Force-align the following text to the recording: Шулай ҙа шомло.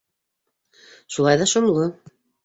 Шулай 1.15 1.37
ҙа 1.41 1.47
шомло. 1.51 1.85